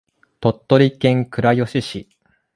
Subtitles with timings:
[0.39, 2.09] 鳥取県倉吉市